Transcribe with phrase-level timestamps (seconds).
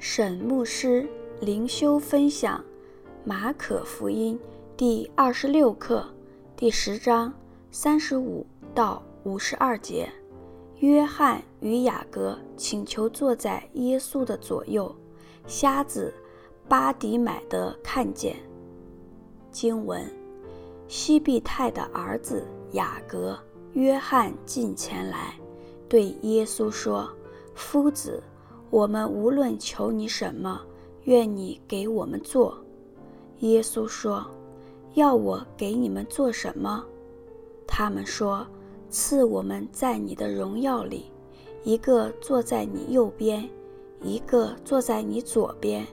[0.00, 1.08] 沈牧师
[1.40, 2.60] 灵修分享
[3.24, 4.38] 《马可福音》
[4.76, 6.06] 第二十六课
[6.56, 7.34] 第十章
[7.72, 10.08] 三十五到五十二节。
[10.76, 14.94] 约翰与雅各请求坐在耶稣的左右。
[15.48, 16.14] 瞎子
[16.68, 18.36] 巴迪买德看见。
[19.50, 20.08] 经文：
[20.86, 23.36] 西庇太的儿子雅各、
[23.72, 25.34] 约翰近前来，
[25.88, 27.10] 对耶稣说
[27.56, 28.22] ：“夫子。”
[28.70, 30.60] 我们无论求你什么，
[31.04, 32.58] 愿你给我们做。
[33.40, 34.26] 耶稣说
[34.94, 36.84] ：“要我给你们做什么？”
[37.66, 38.46] 他们说
[38.90, 41.10] ：“赐我们在你的荣耀里，
[41.62, 43.48] 一个坐在你右边，
[44.02, 45.86] 一个坐在你左边。”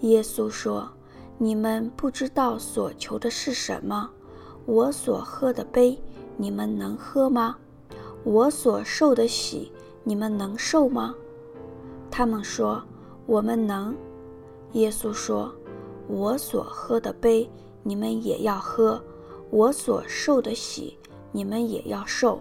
[0.00, 0.90] 耶稣说
[1.38, 4.10] ：“你们不知道所求的是什么？
[4.66, 5.98] 我所喝的杯，
[6.36, 7.56] 你们能喝吗？
[8.24, 9.70] 我所受的洗，
[10.02, 11.14] 你们能受吗？”
[12.16, 12.80] 他们说
[13.26, 13.92] ：“我们能。”
[14.74, 15.52] 耶稣说
[16.06, 17.50] ：“我所喝的杯，
[17.82, 19.02] 你们也要喝；
[19.50, 20.96] 我所受的洗，
[21.32, 22.40] 你们也要受。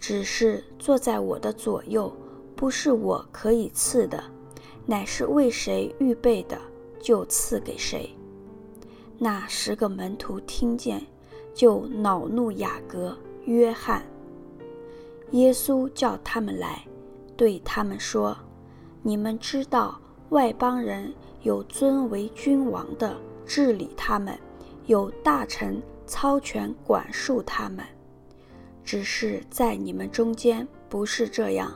[0.00, 2.12] 只是坐在我的左右，
[2.56, 4.24] 不是我可以赐的，
[4.84, 6.58] 乃是为谁预备的，
[7.00, 8.12] 就赐给谁。”
[9.18, 11.06] 那十个门徒听见，
[11.54, 14.02] 就恼怒雅各、约翰。
[15.30, 16.84] 耶稣叫他们来，
[17.36, 18.36] 对他们说。
[19.02, 24.36] 你们知道，外邦人有尊为君王的治理他们，
[24.86, 27.84] 有大臣操权管束他们。
[28.84, 31.72] 只是在你们中间不是这样。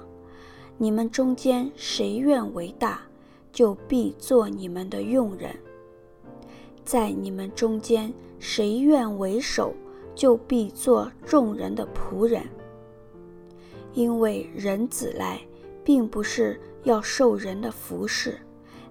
[0.78, 3.02] 你们中间谁愿为大，
[3.52, 5.52] 就必做你们的用人；
[6.84, 9.72] 在你们中间谁愿为首，
[10.14, 12.42] 就必做众人的仆人。
[13.94, 15.40] 因为人子来，
[15.84, 16.60] 并不是。
[16.84, 18.38] 要受人的服侍，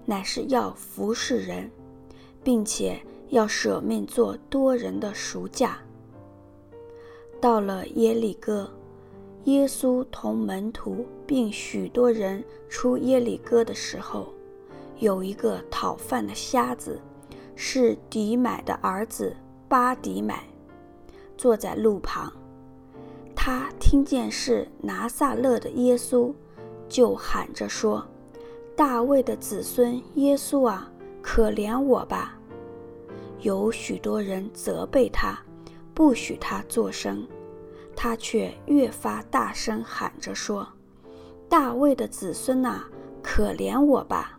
[0.04, 1.70] 乃是要服侍人，
[2.42, 5.78] 并且要舍命做多人的赎价。
[7.40, 8.70] 到了耶利哥，
[9.44, 14.32] 耶稣同门徒并许多人出耶利哥的时候，
[14.98, 17.00] 有一个讨饭的瞎子，
[17.56, 19.36] 是底买的儿子
[19.68, 20.44] 巴底买，
[21.36, 22.32] 坐在路旁。
[23.34, 26.32] 他听见是拿撒勒的耶稣。
[26.92, 28.06] 就喊着说
[28.76, 30.92] ：“大卫的子孙耶稣啊，
[31.22, 32.38] 可怜我吧！”
[33.40, 35.38] 有许多人责备他，
[35.94, 37.26] 不许他作声，
[37.96, 40.68] 他却越发大声喊着说
[41.48, 42.86] ：“大卫的子孙啊，
[43.22, 44.38] 可怜我吧！”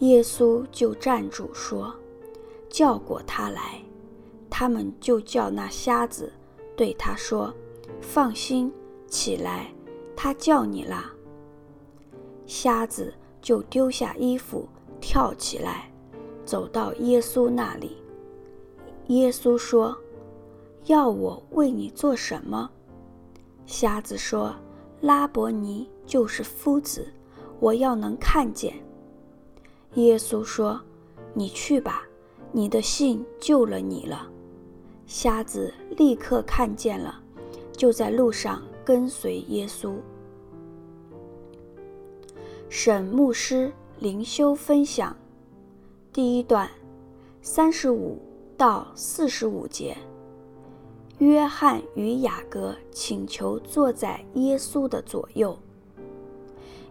[0.00, 1.94] 耶稣就站住说
[2.70, 3.78] ：“叫过他来。”
[4.48, 6.32] 他们就叫那瞎子，
[6.74, 7.54] 对他说
[8.00, 8.72] ：“放心，
[9.06, 9.70] 起来。”
[10.22, 11.10] 他叫你啦。
[12.44, 13.10] 瞎子
[13.40, 14.68] 就丢下衣服，
[15.00, 15.90] 跳起来，
[16.44, 17.96] 走到耶稣那里。
[19.06, 19.96] 耶稣说
[20.84, 22.70] ：“要我为你做什么？”
[23.64, 24.54] 瞎子说
[25.00, 27.10] ：“拉伯尼，就是夫子，
[27.58, 28.74] 我要能看见。”
[29.96, 30.78] 耶稣说
[31.32, 32.02] ：“你去吧，
[32.52, 34.30] 你的信救了你了。”
[35.08, 37.22] 瞎子立刻看见了，
[37.72, 39.94] 就在路上跟随耶稣。
[42.72, 45.16] 沈牧师灵修分享，
[46.12, 46.70] 第一段，
[47.42, 48.16] 三十五
[48.56, 49.96] 到四十五节。
[51.18, 55.58] 约翰与雅各请求坐在耶稣的左右。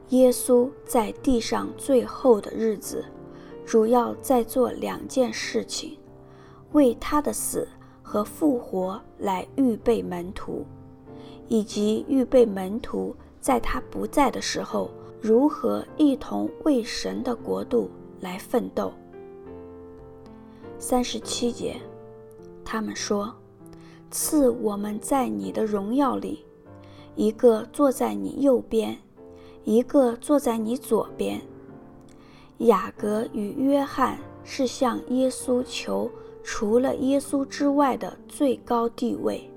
[0.10, 3.06] 耶稣在地上最后的日子，
[3.66, 5.98] 主要在做两件事情：
[6.74, 7.66] 为他的死
[8.04, 10.66] 和复活来预备门徒，
[11.48, 14.92] 以及预备门徒在他不在的时候。
[15.22, 17.90] 如何一同为神的国度
[18.22, 18.94] 来奋斗？
[20.78, 21.76] 三十七节，
[22.64, 23.36] 他们说
[24.10, 26.46] ：“赐我们在你的荣耀里，
[27.16, 28.98] 一个坐在你右边，
[29.66, 31.42] 一个坐在你左边。”
[32.60, 36.10] 雅各与约翰是向耶稣求
[36.44, 39.52] 除了耶稣之外的最高地位。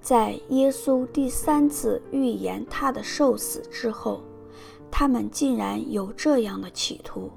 [0.00, 4.22] 在耶稣第三次预言他的受死之后。
[4.90, 7.30] 他们竟然有这样的企图，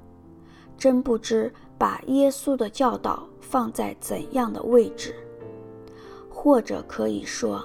[0.76, 5.14] 真不知把耶稣的教导放在怎样的位置，
[6.28, 7.64] 或者可以说，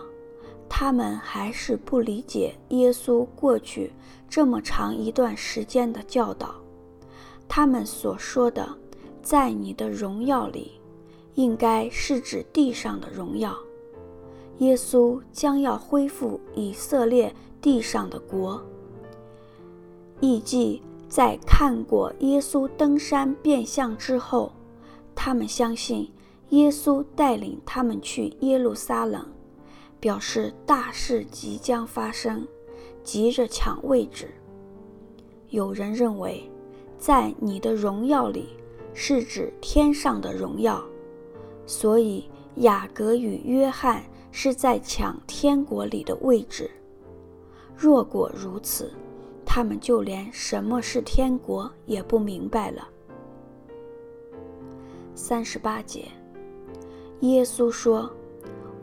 [0.70, 3.92] 他们还是不理解耶稣过去
[4.30, 6.56] 这么长一段时间的教导。
[7.48, 8.68] 他们所说的
[9.24, 10.74] “在你的荣耀里”，
[11.36, 13.58] 应该是指地上的荣耀。
[14.58, 18.62] 耶稣将要恢复以色列地上的国。
[20.20, 24.52] 艺伎在看过耶稣登山变相之后，
[25.14, 26.12] 他们相信
[26.50, 29.26] 耶稣带领他们去耶路撒冷，
[30.00, 32.48] 表示大事即将发生，
[33.04, 34.30] 急着抢位置。
[35.50, 36.50] 有人认为，
[36.98, 38.50] 在你的荣耀里
[38.94, 40.84] 是指天上的荣耀，
[41.66, 46.70] 所以雅各与约翰是在抢天国里的位置。
[47.76, 48.92] 若果如此，
[49.58, 52.88] 他们就连什么是天国也不明白了。
[55.16, 56.06] 三十八节，
[57.22, 58.08] 耶稣说：“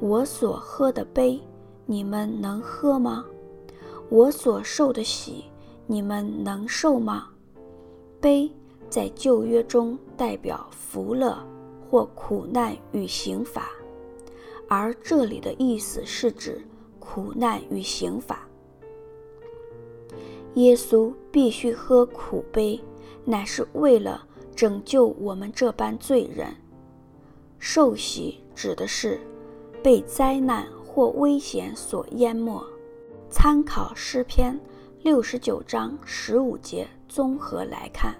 [0.02, 1.40] 我所喝的杯，
[1.86, 3.24] 你们能喝吗？
[4.08, 5.44] 我所受的洗，
[5.86, 7.28] 你们能受吗？”
[8.20, 8.50] 杯
[8.90, 11.38] 在旧约中代表福乐
[11.88, 13.70] 或苦难与刑罚，
[14.68, 16.60] 而这里的意思是指
[16.98, 18.44] 苦难与刑罚。
[20.54, 22.80] 耶稣必须喝苦杯，
[23.24, 24.24] 乃是为了
[24.54, 26.54] 拯救我们这般罪人。
[27.58, 29.18] 受洗指的是
[29.82, 32.62] 被灾难或危险所淹没。
[33.30, 34.58] 参考诗篇
[35.02, 38.14] 六十九章十五节，综合来看，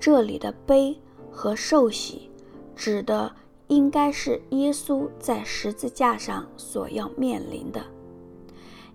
[0.00, 0.98] 这里的杯
[1.30, 2.30] 和受洗
[2.74, 3.32] 指的
[3.68, 7.80] 应该是耶稣在十字架上所要面临的。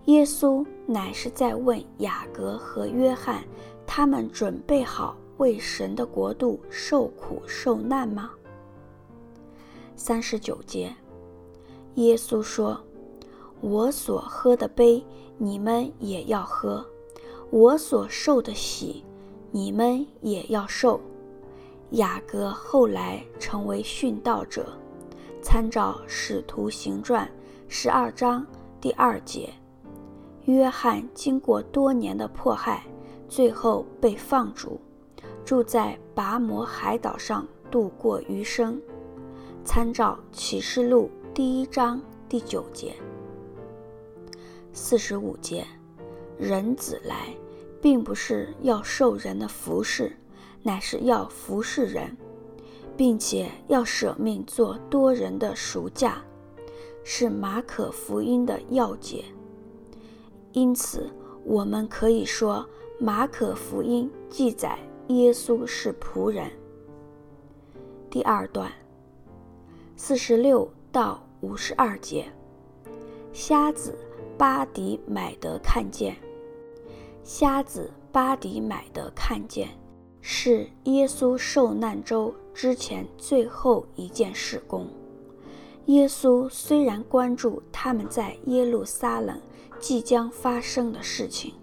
[0.05, 3.41] 耶稣乃是在问雅各和约翰，
[3.87, 8.31] 他们准备好为神的国度受苦受难吗？
[9.95, 10.93] 三十九节，
[11.95, 12.77] 耶稣说
[13.61, 15.01] ：“我所喝的杯，
[15.37, 16.83] 你们也要喝；
[17.49, 19.05] 我所受的洗，
[19.51, 20.99] 你们也要受。”
[21.91, 24.73] 雅各后来成为殉道者，
[25.41, 27.25] 参照《使徒行传》
[27.69, 28.45] 十二章
[28.81, 29.53] 第二节。
[30.45, 32.83] 约翰经过多年的迫害，
[33.29, 34.77] 最后被放逐，
[35.45, 38.81] 住在拔摩海岛上度过余生。
[39.63, 42.93] 参照启示录第一章第九节。
[44.73, 45.65] 四十五节，
[46.37, 47.33] 人子来，
[47.81, 50.11] 并不是要受人的服侍，
[50.61, 52.17] 乃是要服侍人，
[52.97, 56.21] 并且要舍命做多人的赎价，
[57.05, 59.23] 是马可福音的要节。
[60.53, 61.09] 因此，
[61.43, 62.63] 我们可以说，
[62.99, 64.77] 马可福音记载
[65.07, 66.51] 耶稣是仆人。
[68.07, 68.71] 第二段，
[69.95, 72.31] 四十六到五十二节，
[73.33, 73.97] 瞎子
[74.37, 76.15] 巴迪买的看见。
[77.23, 79.69] 瞎子巴迪买的看见，
[80.21, 84.87] 是耶稣受难周之前最后一件事工。
[85.87, 89.41] 耶稣虽然关注他们在耶路撒冷。
[89.83, 91.53] 即将发生的事情，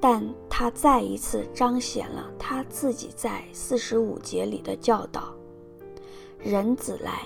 [0.00, 5.32] 但他再一次彰显了他自己在四十五节里的教导：
[6.40, 7.22] 人子来，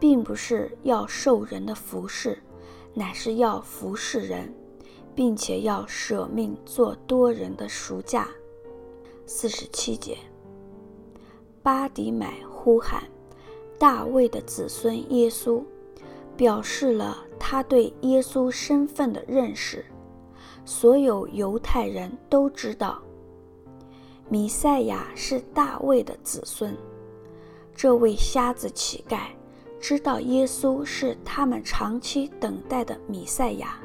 [0.00, 2.36] 并不是要受人的服侍，
[2.92, 4.52] 乃是要服侍人，
[5.14, 8.26] 并且要舍命做多人的赎价。
[9.24, 10.18] 四十七节，
[11.62, 13.04] 巴底买呼喊
[13.78, 15.62] 大卫的子孙耶稣，
[16.38, 17.26] 表示了。
[17.40, 19.82] 他对耶稣身份的认识，
[20.66, 23.00] 所有犹太人都知道，
[24.28, 26.76] 弥赛亚是大卫的子孙。
[27.74, 29.28] 这位瞎子乞丐
[29.80, 33.78] 知道耶稣是他们长期等待的弥赛亚。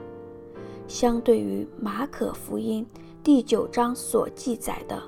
[0.88, 2.86] 相对于马可福音
[3.24, 5.02] 第九章所记载的，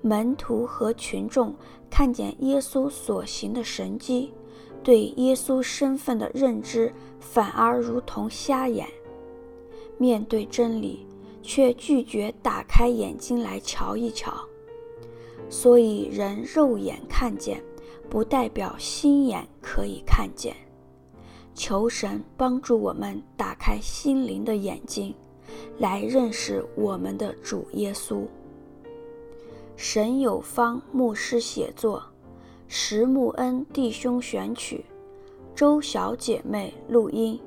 [0.00, 1.54] 门徒和群众
[1.88, 4.32] 看见耶稣所行的神迹。
[4.84, 8.86] 对耶稣身份的认知反而如同瞎眼，
[9.98, 11.04] 面对真理
[11.42, 14.32] 却拒绝打开眼睛来瞧一瞧。
[15.48, 17.62] 所以人肉眼看见，
[18.08, 20.54] 不代表心眼可以看见。
[21.54, 25.14] 求神帮助我们打开心灵的眼睛，
[25.78, 28.24] 来认识我们的主耶稣。
[29.76, 32.02] 神有方牧师写作。
[32.76, 34.84] 石木恩弟兄选曲，
[35.54, 37.40] 周小姐妹录音。